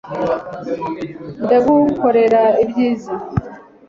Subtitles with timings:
[1.43, 3.13] ndagukorera ibyiza